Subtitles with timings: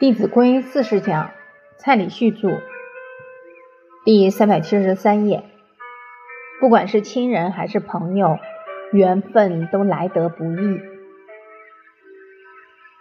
[0.02, 1.30] 《弟子规》四十讲，
[1.76, 2.62] 蔡礼旭著，
[4.02, 5.44] 第三百七十三页。
[6.58, 8.38] 不管是亲人还是朋友，
[8.92, 10.80] 缘分都来得不易。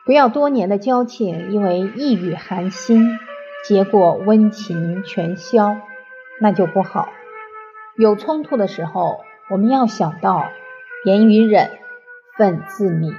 [0.05, 3.17] 不要多年的交情，因为一语寒心，
[3.63, 5.77] 结果温情全消，
[6.41, 7.07] 那就不好。
[7.95, 10.49] 有冲突的时候，我们要想到
[11.05, 11.69] 言语忍，
[12.37, 13.15] 忿自泯，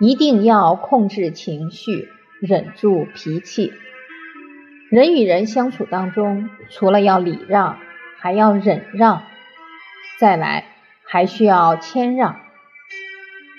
[0.00, 2.08] 一定要控制情绪。
[2.46, 3.72] 忍住脾气，
[4.90, 7.78] 人与人相处当中，除了要礼让，
[8.18, 9.22] 还要忍让，
[10.18, 10.66] 再来
[11.06, 12.36] 还需要谦让。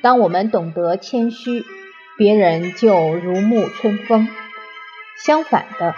[0.03, 1.65] 当我们懂得谦虚，
[2.15, 4.27] 别人就如沐春风。
[5.17, 5.95] 相反的，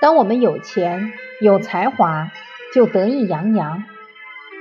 [0.00, 2.30] 当我们有钱有才华，
[2.72, 3.82] 就得意洋洋，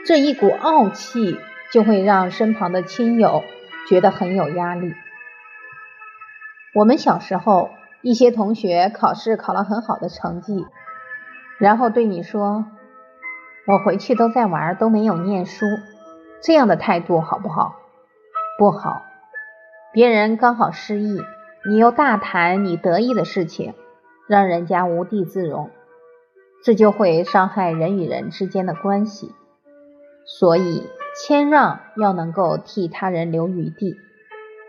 [0.08, 1.38] 这一股傲气
[1.72, 3.44] 就会让身旁的亲友
[3.88, 4.96] 觉得很有压力。
[6.76, 7.70] 我们小时候，
[8.02, 10.66] 一些同学考试考了很好的成绩，
[11.60, 12.66] 然后对你说
[13.68, 15.68] ：“我回去都在玩，都没有念书。”
[16.42, 17.76] 这样的态度好不好？
[18.58, 19.04] 不好。
[19.94, 21.22] 别人刚好失意，
[21.70, 23.76] 你又大谈你得意的事情，
[24.28, 25.70] 让人家无地自容，
[26.64, 29.32] 这就会伤害人与人之间的关系。
[30.26, 33.96] 所以，谦让要能够替他人留余地。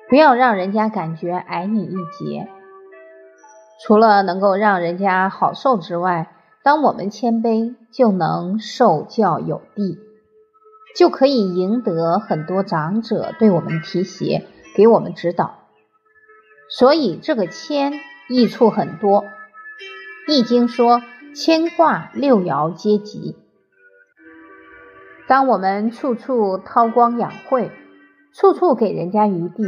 [0.09, 2.49] 不要让人家感觉矮你一截。
[3.83, 6.31] 除了能够让人家好受之外，
[6.63, 9.99] 当我们谦卑，就能受教有地，
[10.97, 15.59] 就可以赢得很多长者对我们提携，给我们指导。
[16.71, 17.93] 所以这个谦
[18.29, 19.23] 益处很多，
[20.29, 21.03] 《易经》说
[21.37, 23.37] ：“谦卦六爻皆吉。”
[25.29, 27.71] 当我们处处韬光养晦，
[28.33, 29.65] 处处给人家余地。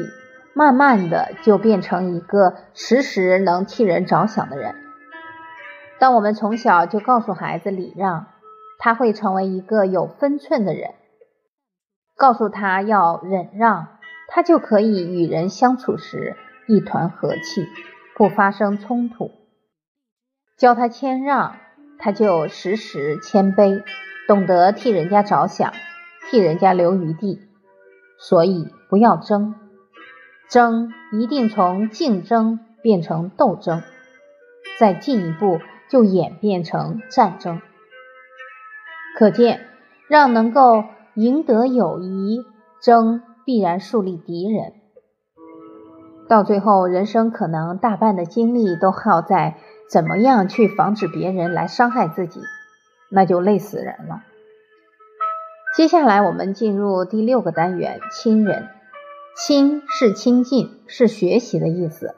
[0.57, 4.75] 慢慢的就变成一个时时能替人着想的人。
[5.99, 8.29] 当我们从小就告诉孩子礼让，
[8.79, 10.93] 他会成为一个有分寸的人；
[12.17, 13.99] 告诉他要忍让，
[14.29, 16.37] 他就可以与人相处时
[16.67, 17.69] 一团和气，
[18.17, 19.33] 不发生冲突；
[20.57, 21.57] 教他谦让，
[21.99, 23.83] 他就时时谦卑，
[24.27, 25.71] 懂得替人家着想，
[26.31, 27.43] 替人家留余地。
[28.19, 29.55] 所以不要争。
[30.49, 33.83] 争一定从竞争变成斗争，
[34.79, 37.61] 再进一步就演变成战争。
[39.19, 39.61] 可见，
[40.09, 40.85] 让能够
[41.15, 42.45] 赢得友谊，
[42.81, 44.73] 争必然树立敌人。
[46.29, 49.57] 到最后，人生可能大半的精力都耗在
[49.89, 52.41] 怎么样去防止别人来伤害自己，
[53.11, 54.23] 那就累死人了。
[55.77, 58.69] 接下来，我们进入第六个单元：亲人。
[59.39, 62.15] 亲是亲近，是学习的意思。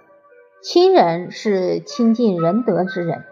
[0.63, 3.25] 亲人是亲近仁德之人。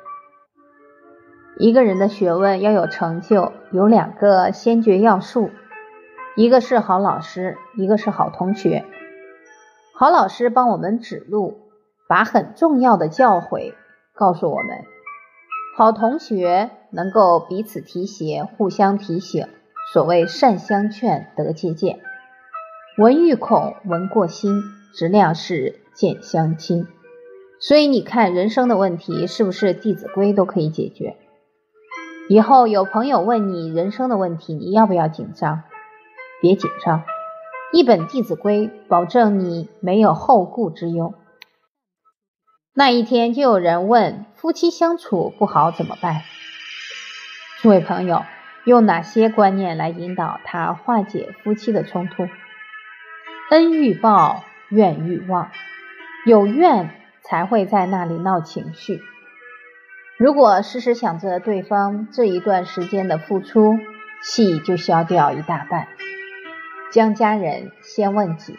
[1.56, 5.50] 一个人的学问要有成就，有两个先决要素：
[6.34, 8.84] 一个是好老师，一个是好同学。
[9.94, 11.56] 好老师帮我们指路，
[12.08, 13.72] 把很重要的教诲
[14.14, 14.80] 告诉我们；
[15.76, 19.46] 好同学能够彼此提携，互相提醒。
[19.92, 22.00] 所谓善相劝，得借鉴。
[22.98, 24.62] 闻欲恐，闻过心，
[24.94, 26.86] 质量是见相亲。
[27.60, 31.18] 所以你看，人生的问题是不是《弟子规》都可以解决？
[32.30, 35.64] 以后有朋友问你人生的问题，你要不要紧张？
[36.40, 37.02] 别紧张，
[37.70, 41.12] 一本《弟子规》，保证你没有后顾之忧。
[42.72, 46.22] 那一天就有人问：夫妻相处不好怎么办？
[47.60, 48.22] 诸位朋友，
[48.64, 52.26] 用哪些观念来引导他化解夫妻的冲突？
[53.48, 55.52] 恩欲报，怨欲忘，
[56.26, 56.90] 有怨
[57.22, 59.00] 才会在那里闹情绪。
[60.18, 63.78] 如果时时想着对方这一段时间的付出，
[64.20, 65.86] 气就消掉一大半。
[66.90, 68.58] 将家人先问己，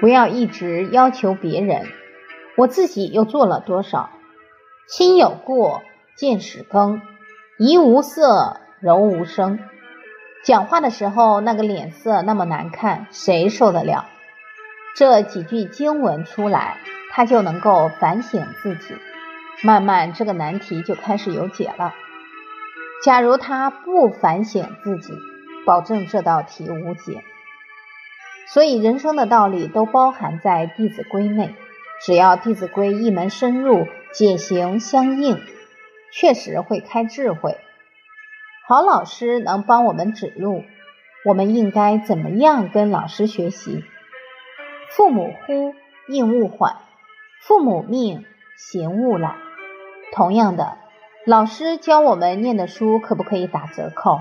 [0.00, 1.86] 不要一直要求别人，
[2.56, 4.10] 我自己又做了多少？
[4.88, 5.82] 心有过，
[6.16, 7.00] 见始更，
[7.56, 9.60] 怡无色，柔无声。
[10.46, 14.06] 讲话的时候，那个脸色那么难看，谁受得了？
[14.94, 16.76] 这几句经文出来，
[17.10, 18.94] 他就能够反省自己，
[19.64, 21.92] 慢慢这个难题就开始有解了。
[23.02, 25.12] 假如他不反省自己，
[25.66, 27.24] 保证这道题无解。
[28.46, 31.56] 所以人生的道理都包含在《弟子规》内，
[32.04, 35.42] 只要《弟子规》一门深入，解行相应，
[36.12, 37.58] 确实会开智慧。
[38.68, 40.64] 好老师能帮我们指路，
[41.24, 43.84] 我们应该怎么样跟老师学习？
[44.90, 45.72] 父母呼
[46.08, 46.74] 应勿缓，
[47.42, 48.24] 父母命，
[48.56, 49.36] 行勿懒。
[50.12, 50.78] 同样的，
[51.24, 54.18] 老师教我们念的书可不可以打折扣？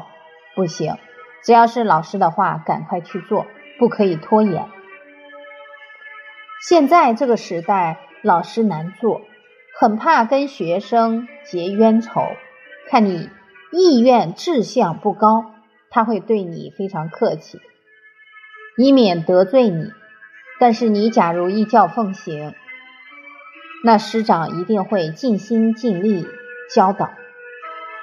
[0.53, 0.95] 不行，
[1.43, 3.47] 只要是老师的话，赶快去做，
[3.79, 4.67] 不可以拖延。
[6.61, 9.21] 现在这个时代，老师难做，
[9.79, 12.21] 很怕跟学生结冤仇。
[12.91, 13.31] 看你
[13.71, 15.45] 意愿志向不高，
[15.89, 17.59] 他会对你非常客气，
[18.77, 19.91] 以免得罪你。
[20.59, 22.53] 但是你假如依教奉行，
[23.83, 26.25] 那师长一定会尽心尽力
[26.73, 27.09] 教导，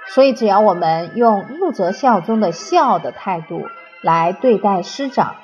[0.08, 3.66] 所以只要我们用入则孝中的孝的态度
[4.02, 5.36] 来对待师长，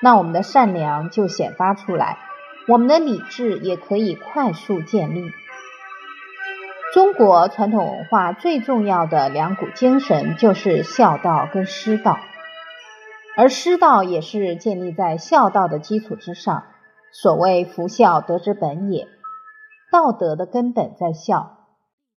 [0.00, 2.18] 那我们的善良就显发出来，
[2.68, 5.32] 我们的理智也可以快速建立。
[6.92, 12.18] 中国传统文化最重要的两股精神就是孝道跟师道，
[13.34, 16.64] 而师道也是建立在孝道的基础之上。
[17.10, 19.08] 所谓夫孝，德之本也。
[19.90, 21.66] 道德的根本在孝，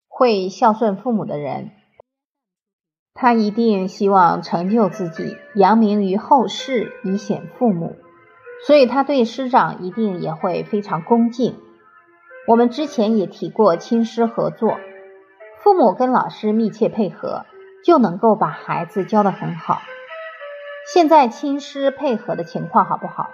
[0.08, 1.70] 会孝顺父母的人，
[3.14, 7.94] 他一定希望成就自己，扬名于后世，以显父母，
[8.66, 11.60] 所以他对师长一定也会非常恭敬。
[12.46, 14.78] 我们之前也提过亲师合作，
[15.62, 17.46] 父母跟老师密切配合，
[17.84, 19.80] 就能够把孩子教得很好。
[20.92, 23.30] 现在亲师配合的情况好不好？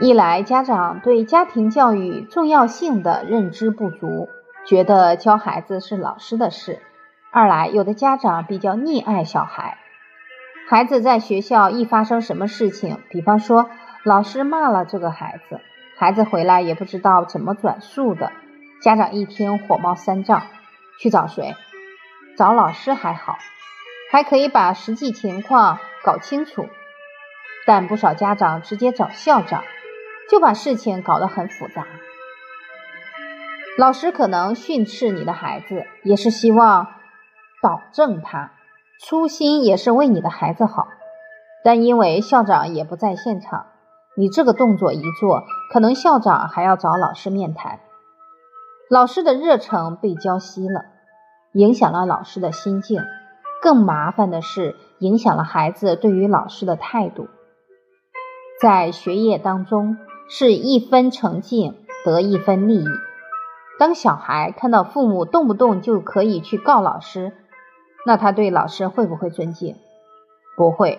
[0.00, 4.28] 一来，家长对家庭教育重要性的认知不足，
[4.66, 6.80] 觉得教孩子是老师的事；
[7.30, 9.78] 二来，有的家长比较溺爱小孩，
[10.68, 13.70] 孩子在学校一发生什么事情，比方说
[14.02, 15.60] 老师骂了这个孩子，
[15.96, 18.32] 孩子回来也不知道怎么转述的，
[18.82, 20.42] 家长一听火冒三丈，
[21.00, 21.54] 去找谁？
[22.36, 23.38] 找老师还好，
[24.10, 26.68] 还可以把实际情况搞清楚，
[27.66, 29.62] 但不少家长直接找校长。
[30.30, 31.84] 就把事情搞得很复杂。
[33.76, 36.94] 老师可能训斥你的孩子，也是希望
[37.60, 38.52] 导正他，
[38.98, 40.88] 初心也是为你的孩子好。
[41.62, 43.66] 但因为校长也不在现场，
[44.16, 47.80] 你这个动作一做，可能校长还要找老师面谈，
[48.88, 50.84] 老师的热诚被浇熄了，
[51.52, 53.02] 影响了老师的心境。
[53.62, 57.28] 更麻烦的是，影响了孩子对于老师的态度，
[58.60, 59.96] 在学业当中。
[60.26, 62.88] 是一分成绩得一分利益。
[63.78, 67.34] 当小孩看到父母动不动就可以去告老师，
[68.06, 69.76] 那他对老师会不会尊敬？
[70.56, 70.98] 不会。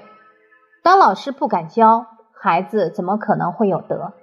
[0.83, 2.05] 当老师不敢教，
[2.41, 4.13] 孩子怎么可能会有德？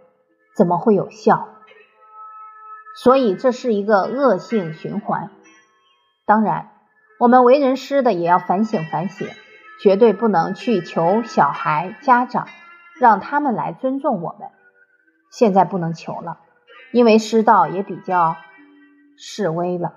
[0.56, 1.48] 怎么会有孝？
[2.96, 5.30] 所以这是一个恶性循环。
[6.26, 6.70] 当然，
[7.18, 9.28] 我们为人师的也要反省反省，
[9.80, 12.46] 绝对不能去求小孩家长
[13.00, 14.48] 让他们来尊重我们。
[15.30, 16.40] 现在不能求了，
[16.92, 18.36] 因为师道也比较
[19.16, 19.94] 示威了。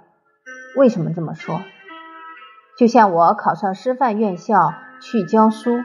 [0.78, 1.62] 为什么这么说？
[2.78, 5.84] 就像我考上师范院校去教书，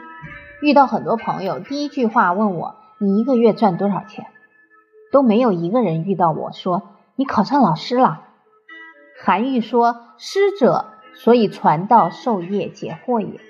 [0.61, 4.27] 遇到很多朋友，第一句话问我：“你一个月赚多少钱？”
[5.11, 8.25] 都没有一个人遇到我说：“你考上老师了。”
[9.23, 13.41] 韩愈说：“师者，所以传道授业解惑也。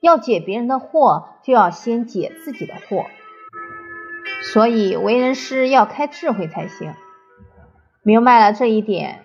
[0.00, 3.04] 要解别人的惑，就要先解自己的惑。”
[4.52, 6.94] 所以，为人师要开智慧才行。
[8.02, 9.24] 明白了这一点，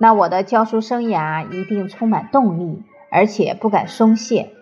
[0.00, 4.52] 那我的教书生涯一定充满动力，而且不敢松懈。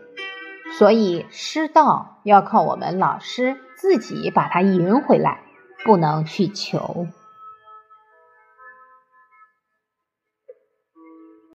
[0.76, 5.40] 所以，师道要靠我们老师自己把它赢回来，
[5.84, 7.06] 不能去求。